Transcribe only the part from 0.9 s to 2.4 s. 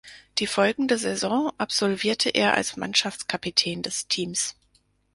Saison absolvierte